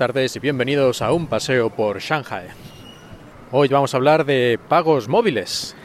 [0.00, 2.46] Tardes y bienvenidos a un paseo por Shanghai.
[3.52, 5.76] Hoy vamos a hablar de pagos móviles.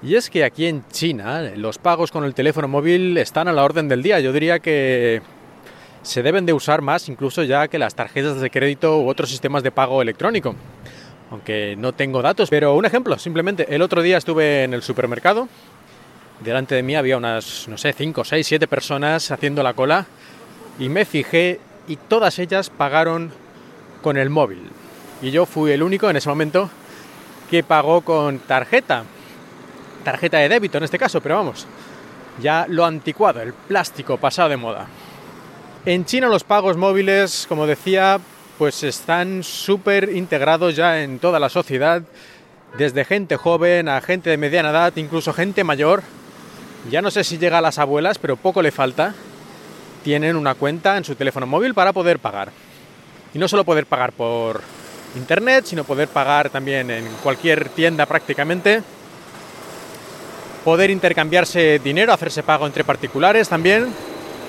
[0.00, 3.64] Y es que aquí en China los pagos con el teléfono móvil están a la
[3.64, 4.20] orden del día.
[4.20, 5.22] Yo diría que
[6.02, 9.64] se deben de usar más incluso ya que las tarjetas de crédito u otros sistemas
[9.64, 10.54] de pago electrónico.
[11.32, 15.48] Aunque no tengo datos, pero un ejemplo, simplemente el otro día estuve en el supermercado.
[16.44, 20.06] Delante de mí había unas, no sé, 5, 6, 7 personas haciendo la cola
[20.78, 23.32] y me fijé y todas ellas pagaron
[24.02, 24.62] con el móvil.
[25.22, 26.70] Y yo fui el único en ese momento
[27.50, 29.04] que pagó con tarjeta.
[30.04, 31.66] Tarjeta de débito en este caso, pero vamos,
[32.40, 34.86] ya lo anticuado, el plástico pasado de moda.
[35.84, 38.20] En China los pagos móviles, como decía,
[38.58, 42.02] pues están súper integrados ya en toda la sociedad,
[42.76, 46.02] desde gente joven a gente de mediana edad, incluso gente mayor.
[46.90, 49.14] Ya no sé si llega a las abuelas, pero poco le falta
[50.02, 52.50] tienen una cuenta en su teléfono móvil para poder pagar.
[53.34, 54.62] Y no solo poder pagar por
[55.16, 58.82] internet, sino poder pagar también en cualquier tienda prácticamente.
[60.64, 63.88] Poder intercambiarse dinero, hacerse pago entre particulares también.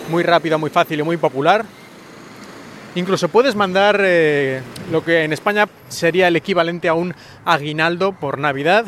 [0.09, 1.65] Muy rápido, muy fácil y muy popular.
[2.95, 7.13] Incluso puedes mandar eh, lo que en España sería el equivalente a un
[7.45, 8.85] aguinaldo por Navidad.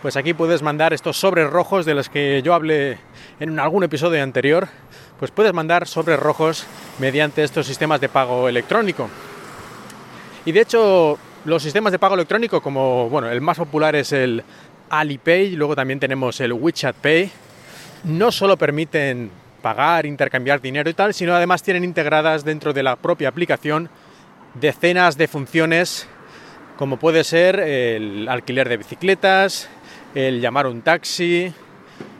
[0.00, 2.98] Pues aquí puedes mandar estos sobres rojos de los que yo hablé
[3.40, 4.68] en algún episodio anterior
[5.18, 6.66] pues puedes mandar sobres rojos
[6.98, 9.08] mediante estos sistemas de pago electrónico.
[10.44, 14.42] Y de hecho, los sistemas de pago electrónico, como bueno, el más popular es el
[14.90, 17.30] Alipay, luego también tenemos el WeChat Pay,
[18.04, 19.30] no solo permiten
[19.62, 23.88] pagar, intercambiar dinero y tal, sino además tienen integradas dentro de la propia aplicación
[24.54, 26.06] decenas de funciones
[26.76, 29.68] como puede ser el alquiler de bicicletas,
[30.14, 31.52] el llamar un taxi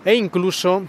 [0.04, 0.84] e incluso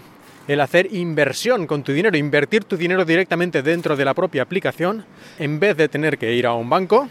[0.48, 5.04] el hacer inversión con tu dinero, invertir tu dinero directamente dentro de la propia aplicación,
[5.38, 7.08] en vez de tener que ir a un banco.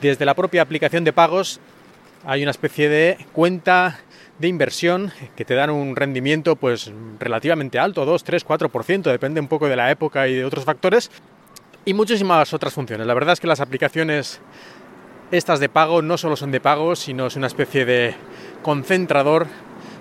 [0.00, 1.60] Desde la propia aplicación de pagos
[2.24, 4.00] hay una especie de cuenta
[4.38, 9.48] de inversión que te dan un rendimiento pues relativamente alto, 2, 3, 4%, depende un
[9.48, 11.10] poco de la época y de otros factores,
[11.84, 13.06] y muchísimas otras funciones.
[13.06, 14.40] La verdad es que las aplicaciones
[15.30, 18.14] estas de pago no solo son de pago, sino es una especie de
[18.62, 19.46] concentrador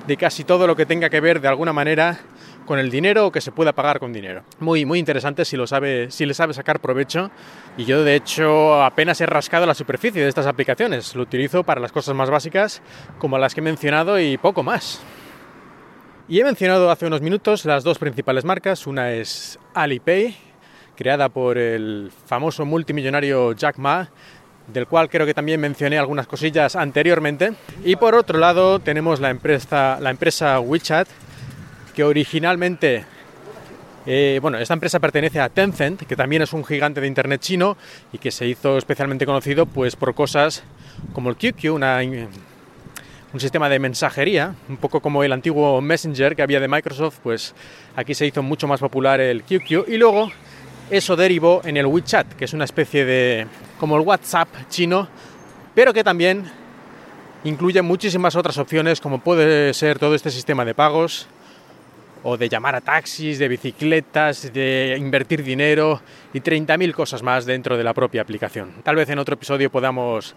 [0.05, 2.19] de casi todo lo que tenga que ver de alguna manera
[2.67, 4.44] con el dinero o que se pueda pagar con dinero.
[4.59, 7.31] Muy, muy interesante si, lo sabe, si le sabe sacar provecho.
[7.78, 11.16] Y yo, de hecho, apenas he rascado la superficie de estas aplicaciones.
[11.16, 12.83] Lo utilizo para las cosas más básicas,
[13.17, 15.01] como las que he mencionado, y poco más.
[16.27, 18.85] Y he mencionado hace unos minutos las dos principales marcas.
[18.85, 20.35] Una es Alipay,
[20.95, 24.09] creada por el famoso multimillonario Jack Ma,
[24.67, 27.53] del cual creo que también mencioné algunas cosillas anteriormente.
[27.85, 31.07] Y por otro lado tenemos la empresa, la empresa WeChat,
[31.97, 33.06] que originalmente,
[34.06, 37.75] eh, bueno, esta empresa pertenece a Tencent, que también es un gigante de Internet chino
[38.13, 40.63] y que se hizo especialmente conocido pues, por cosas
[41.13, 46.59] como el QQ, un sistema de mensajería, un poco como el antiguo Messenger que había
[46.59, 47.56] de Microsoft, pues
[47.96, 49.88] aquí se hizo mucho más popular el QQ.
[49.88, 50.31] Y luego
[50.91, 53.47] eso derivó en el WeChat, que es una especie de
[53.80, 55.07] como el WhatsApp chino,
[55.74, 56.44] pero que también
[57.44, 61.28] incluye muchísimas otras opciones como puede ser todo este sistema de pagos,
[62.23, 66.01] o de llamar a taxis, de bicicletas, de invertir dinero
[66.33, 68.73] y 30.000 cosas más dentro de la propia aplicación.
[68.83, 70.35] Tal vez en otro episodio podamos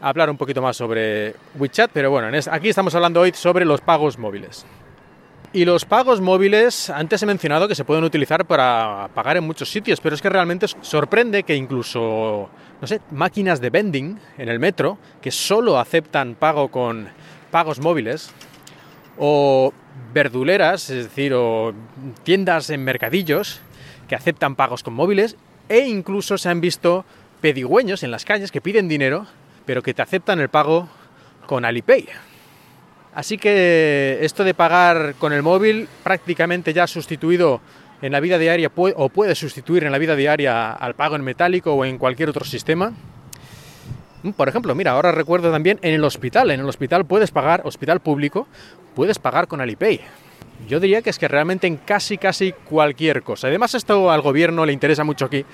[0.00, 4.18] hablar un poquito más sobre WeChat, pero bueno, aquí estamos hablando hoy sobre los pagos
[4.18, 4.64] móviles.
[5.52, 9.68] Y los pagos móviles, antes he mencionado que se pueden utilizar para pagar en muchos
[9.68, 12.48] sitios, pero es que realmente sorprende que incluso,
[12.80, 17.08] no sé, máquinas de vending en el metro, que solo aceptan pago con
[17.50, 18.30] pagos móviles,
[19.18, 19.72] o
[20.12, 21.72] verduleras, es decir, o
[22.22, 23.60] tiendas en mercadillos
[24.08, 25.36] que aceptan pagos con móviles
[25.68, 27.04] e incluso se han visto
[27.40, 29.26] pedigüeños en las calles que piden dinero,
[29.66, 30.88] pero que te aceptan el pago
[31.46, 32.08] con Alipay.
[33.14, 37.60] Así que esto de pagar con el móvil prácticamente ya ha sustituido
[38.02, 41.74] en la vida diaria o puede sustituir en la vida diaria al pago en metálico
[41.74, 42.92] o en cualquier otro sistema.
[44.22, 46.50] Mm, por ejemplo, mira, ahora recuerdo también en el hospital.
[46.50, 48.46] En el hospital puedes pagar, hospital público,
[48.94, 50.00] puedes pagar con Alipay.
[50.68, 53.48] Yo diría que es que realmente en casi, casi cualquier cosa.
[53.48, 55.44] Además, esto al gobierno le interesa mucho aquí.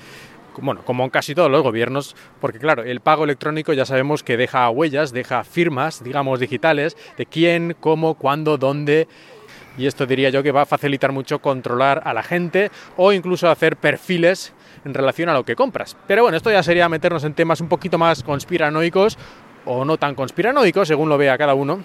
[0.59, 4.39] Bueno, como en casi todos los gobiernos, porque claro, el pago electrónico ya sabemos que
[4.39, 9.07] deja huellas, deja firmas, digamos, digitales, de quién, cómo, cuándo, dónde
[9.77, 13.49] y esto diría yo que va a facilitar mucho controlar a la gente o incluso
[13.49, 14.53] hacer perfiles
[14.85, 15.97] en relación a lo que compras.
[16.07, 19.19] Pero bueno, esto ya sería meternos en temas un poquito más conspiranoicos
[19.65, 21.81] o no tan conspiranoicos, según lo vea cada uno,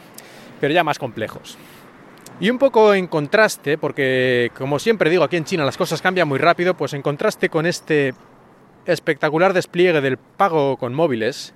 [0.59, 1.57] pero ya más complejos.
[2.39, 6.27] Y un poco en contraste, porque como siempre digo, aquí en China las cosas cambian
[6.27, 8.13] muy rápido, pues en contraste con este
[8.85, 11.53] espectacular despliegue del pago con móviles,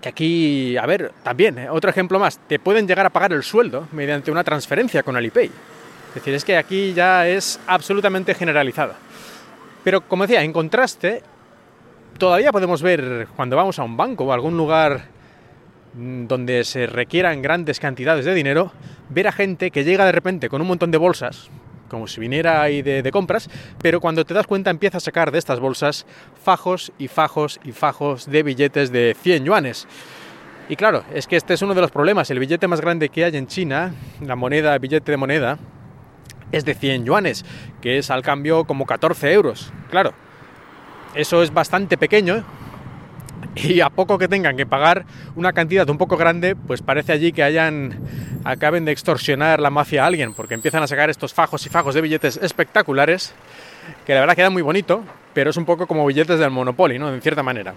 [0.00, 1.70] que aquí, a ver, también, ¿eh?
[1.70, 5.46] otro ejemplo más, te pueden llegar a pagar el sueldo mediante una transferencia con Alipay.
[5.46, 8.96] Es decir, es que aquí ya es absolutamente generalizada.
[9.84, 11.22] Pero como decía, en contraste,
[12.18, 15.04] todavía podemos ver cuando vamos a un banco o a algún lugar
[15.94, 18.72] mm, donde se requieran grandes cantidades de dinero,
[19.10, 21.50] ver a gente que llega de repente con un montón de bolsas,
[21.88, 23.48] como si viniera ahí de, compras,
[23.80, 26.06] pero cuando te das cuenta empieza a sacar de estas bolsas
[26.42, 29.86] fajos y fajos y fajos de billetes de 100 yuanes.
[30.68, 32.30] Y claro, es que este es uno de los problemas.
[32.30, 35.58] El billete más grande que hay en China, la moneda, billete de moneda,
[36.52, 37.44] es de 100 yuanes,
[37.80, 39.72] que es al cambio como 14 euros.
[39.90, 40.12] Claro,
[41.14, 42.44] eso es bastante pequeño
[43.56, 45.04] y a poco que tengan que pagar
[45.34, 47.98] una cantidad un poco grande, pues parece allí que hayan
[48.44, 51.94] acaben de extorsionar la mafia a alguien, porque empiezan a sacar estos fajos y fajos
[51.94, 53.34] de billetes espectaculares,
[54.04, 55.02] que la verdad queda muy bonito,
[55.34, 57.12] pero es un poco como billetes del Monopoly, ¿no?
[57.12, 57.74] En cierta manera.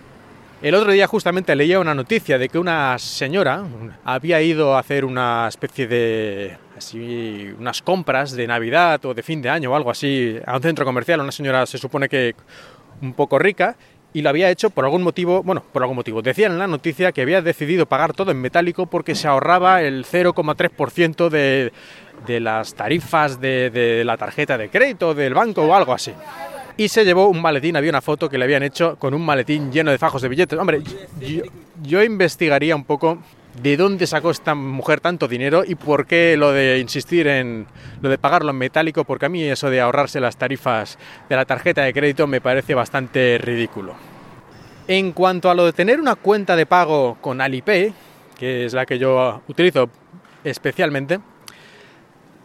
[0.61, 3.63] El otro día justamente leía una noticia de que una señora
[4.03, 9.41] había ido a hacer una especie de así unas compras de Navidad o de fin
[9.41, 12.35] de año o algo así a un centro comercial, una señora se supone que
[13.01, 13.77] un poco rica
[14.13, 16.21] y lo había hecho por algún motivo, bueno, por algún motivo.
[16.21, 20.05] Decían en la noticia que había decidido pagar todo en metálico porque se ahorraba el
[20.05, 21.71] 0,3% de,
[22.25, 26.11] de las tarifas de, de la tarjeta de crédito del banco o algo así
[26.79, 29.69] y se llevó un maletín, había una foto que le habían hecho con un maletín
[29.69, 30.57] lleno de fajos de billetes.
[30.57, 30.81] Hombre,
[31.19, 31.43] yo,
[31.83, 33.17] yo, investigaría un poco
[33.61, 37.67] de dónde sacó esta mujer tanto dinero y por qué lo de insistir en
[38.01, 40.97] lo de pagarlo en metálico, porque a mí eso de ahorrarse las tarifas
[41.27, 43.95] de la tarjeta de crédito me parece bastante ridículo.
[44.87, 47.93] En cuanto a lo de tener una cuenta de pago con Alipay,
[48.37, 49.89] que es la que yo utilizo
[50.43, 51.19] especialmente,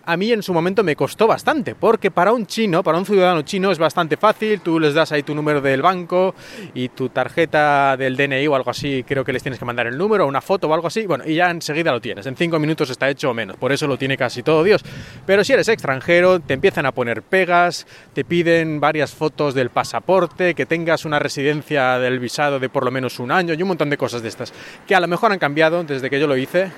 [0.06, 3.42] a mí en su momento me costó bastante, porque para un chino, para un ciudadano
[3.42, 6.34] chino es bastante fácil, tú les das ahí tu número del banco
[6.74, 9.96] y tu tarjeta del DNI o algo así, creo que les tienes que mandar el
[9.96, 12.90] número, una foto o algo así, bueno, y ya enseguida lo tienes, en cinco minutos
[12.90, 14.82] está hecho o menos, por eso lo tiene casi todo Dios.
[15.26, 20.54] Pero si eres extranjero, te empiezan a poner pegas, te piden varias fotos del pasaporte,
[20.54, 23.90] que tengas una residencia del visado de por lo menos un año y un montón
[23.90, 24.52] de cosas de estas,
[24.86, 26.70] que a lo mejor han cambiado desde que yo lo hice,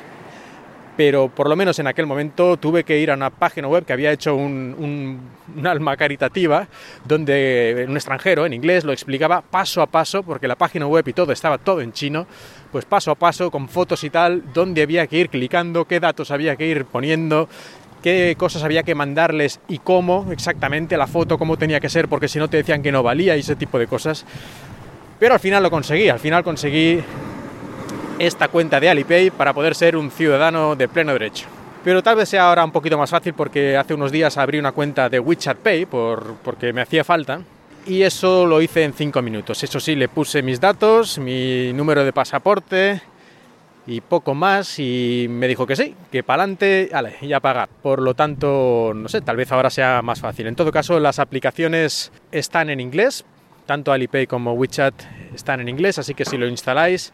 [0.96, 3.92] pero por lo menos en aquel momento tuve que ir a una página web que
[3.92, 5.20] había hecho un,
[5.64, 6.66] alma caritativa,
[7.04, 11.12] donde un extranjero en inglés lo explicaba paso a paso, porque la página web y
[11.12, 12.26] todo estaba todo en chino,
[12.72, 16.30] pues paso a paso, con fotos y tal, dónde había que ir clicando, qué datos
[16.30, 17.48] había que ir poniendo,
[18.02, 22.28] qué cosas había que mandarles y cómo exactamente la foto, cómo tenía que ser, porque
[22.28, 24.24] si no te decían que no valía y ese tipo de cosas.
[25.18, 27.02] Pero al final lo conseguí, al final conseguí
[28.18, 31.46] esta cuenta de Alipay para poder ser un ciudadano de pleno derecho.
[31.84, 34.72] Pero tal vez sea ahora un poquito más fácil porque hace unos días abrí una
[34.72, 37.40] cuenta de WeChat Pay por, porque me hacía falta
[37.86, 39.62] y eso lo hice en 5 minutos.
[39.62, 43.00] Eso sí, le puse mis datos, mi número de pasaporte
[43.86, 46.90] y poco más y me dijo que sí, que para adelante,
[47.20, 47.68] y a pagar.
[47.82, 50.48] Por lo tanto, no sé, tal vez ahora sea más fácil.
[50.48, 53.24] En todo caso, las aplicaciones están en inglés,
[53.64, 54.94] tanto Alipay como WeChat
[55.34, 57.12] están en inglés, así que si lo instaláis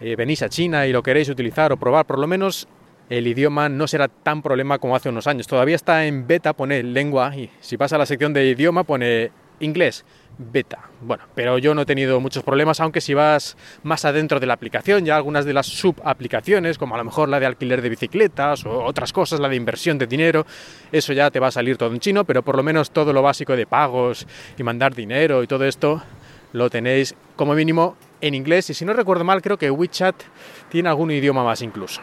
[0.00, 2.68] eh, venís a China y lo queréis utilizar o probar, por lo menos
[3.08, 5.46] el idioma no será tan problema como hace unos años.
[5.46, 9.30] Todavía está en beta, pone lengua y si pasa a la sección de idioma pone
[9.60, 10.04] inglés,
[10.38, 10.90] beta.
[11.00, 14.54] Bueno, pero yo no he tenido muchos problemas, aunque si vas más adentro de la
[14.54, 18.66] aplicación, ya algunas de las subaplicaciones, como a lo mejor la de alquiler de bicicletas
[18.66, 20.46] o otras cosas, la de inversión de dinero,
[20.92, 23.22] eso ya te va a salir todo en chino, pero por lo menos todo lo
[23.22, 24.26] básico de pagos
[24.58, 26.02] y mandar dinero y todo esto
[26.52, 30.14] lo tenéis como mínimo en inglés y si no recuerdo mal creo que WeChat
[30.70, 32.00] tiene algún idioma más incluso.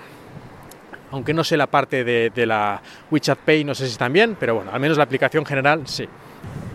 [1.12, 4.72] Aunque no sé la parte de, la WeChat Pay, no sé si también, pero bueno,
[4.72, 6.08] al menos la aplicación general sí.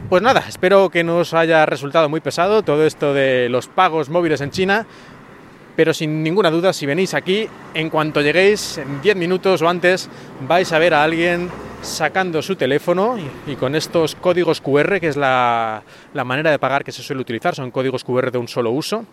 [0.08, 4.08] Pues nada, espero que no os haya resultado muy pesado todo esto de los pagos
[4.08, 4.86] móviles en China,
[5.76, 10.08] pero sin ninguna duda si venís aquí, en cuanto lleguéis, en 10 minutos o antes,
[10.46, 11.50] vais a ver a alguien
[11.82, 13.16] sacando su teléfono
[13.46, 15.82] y, con estos códigos QR, que es la,
[16.12, 19.04] manera de pagar que se suele utilizar, son códigos QR de un solo uso,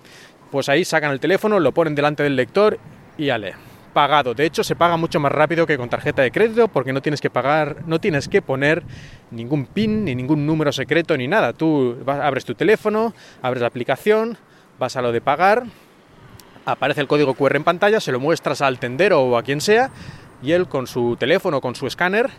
[0.52, 2.80] pues ahí sacan el teléfono, lo ponen delante del lector
[3.18, 3.54] y ale,
[3.94, 4.34] pagado.
[4.34, 7.22] De hecho, se paga mucho más rápido que con tarjeta de crédito porque no tienes
[7.22, 8.84] que pagar, no tienes que poner
[9.32, 11.54] ningún PIN ni ningún número secreto ni nada.
[11.54, 14.38] Tú abres tu teléfono, abres la aplicación,
[14.80, 15.64] vas a lo de pagar,
[16.66, 19.92] aparece el código QR en pantalla, se lo muestras al tendero o a quien sea
[20.52, 22.30] él con su teléfono, con su escáner,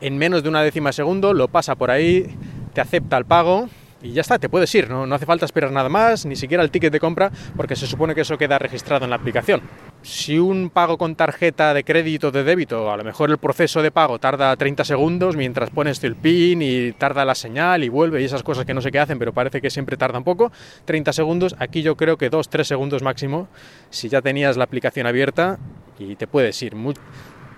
[0.00, 2.26] en menos de una décima segundo lo pasa por ahí,
[2.72, 3.68] te acepta el pago
[4.00, 5.06] y ya está, te puedes ir, ¿no?
[5.06, 8.14] no hace falta esperar nada más, ni siquiera el ticket de compra, porque se supone
[8.14, 9.60] que eso queda registrado en la aplicación.
[10.02, 13.82] Si un pago con tarjeta de crédito o de débito, a lo mejor el proceso
[13.82, 18.22] de pago tarda 30 segundos mientras pones el PIN y tarda la señal y vuelve
[18.22, 20.52] y esas cosas que no sé qué hacen, pero parece que siempre tarda un poco,
[20.84, 23.48] 30 segundos, aquí yo creo que 2-3 segundos máximo,
[23.90, 25.58] si ya tenías la aplicación abierta
[25.98, 26.74] y te puedes ir.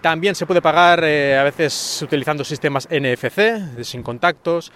[0.00, 4.72] También se puede pagar eh, a veces utilizando sistemas NFC, sin contactos,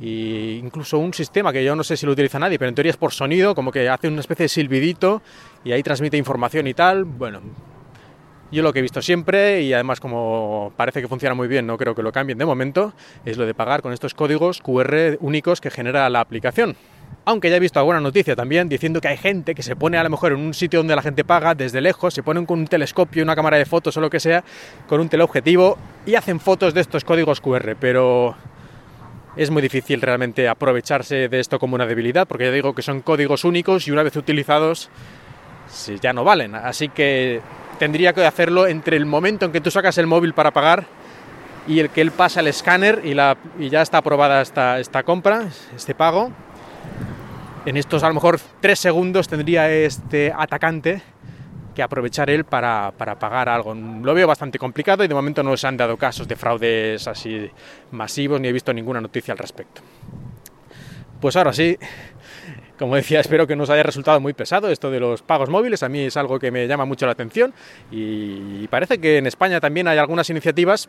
[0.00, 2.90] e incluso un sistema que yo no sé si lo utiliza nadie, pero en teoría
[2.90, 5.22] es por sonido, como que hace una especie de silbidito
[5.64, 7.04] y ahí transmite información y tal.
[7.04, 7.42] Bueno,
[8.50, 11.76] yo lo que he visto siempre y además como parece que funciona muy bien, no
[11.76, 15.60] creo que lo cambien de momento, es lo de pagar con estos códigos QR únicos
[15.60, 16.76] que genera la aplicación.
[17.24, 20.04] Aunque ya he visto alguna noticia también diciendo que hay gente que se pone a
[20.04, 22.68] lo mejor en un sitio donde la gente paga desde lejos, se ponen con un
[22.68, 24.44] telescopio, una cámara de fotos o lo que sea,
[24.88, 28.36] con un teleobjetivo y hacen fotos de estos códigos QR, pero
[29.36, 33.02] es muy difícil realmente aprovecharse de esto como una debilidad, porque ya digo que son
[33.02, 34.88] códigos únicos y una vez utilizados
[36.00, 36.54] ya no valen.
[36.54, 37.40] Así que
[37.78, 40.86] tendría que hacerlo entre el momento en que tú sacas el móvil para pagar
[41.66, 43.14] y el que él pasa el escáner y,
[43.68, 46.30] ya está aprobada esta, esta compra, este pago.
[47.66, 51.02] En estos a lo mejor tres segundos tendría este atacante
[51.74, 53.74] que aprovechar él para, pagar algo.
[53.74, 57.50] Lo veo bastante complicado y de momento no se han dado casos de fraudes así
[57.90, 59.82] masivos ni he visto ninguna noticia al respecto.
[61.20, 61.76] Pues ahora sí,
[62.78, 65.82] como decía, espero que nos haya resultado muy pesado esto de los pagos móviles.
[65.82, 67.52] A mí es algo que me llama mucho la atención
[67.90, 70.88] y parece que en España también hay algunas iniciativas,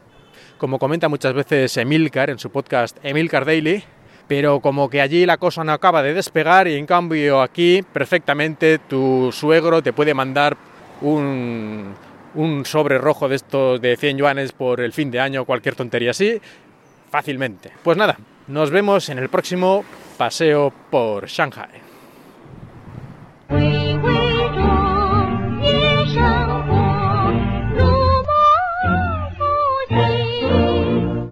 [0.59, 3.83] como comenta muchas veces Emilcar en su podcast Emilcar Daily,
[4.27, 8.79] pero como que allí la cosa no acaba de despegar y en cambio aquí perfectamente
[8.79, 10.57] tu suegro te puede mandar
[11.01, 11.95] un,
[12.35, 15.75] un sobre rojo de estos de 100 yuanes por el fin de año, o cualquier
[15.75, 16.39] tontería así,
[17.09, 17.71] fácilmente.
[17.83, 18.17] Pues nada,
[18.47, 19.83] nos vemos en el próximo
[20.17, 21.87] paseo por Shanghai.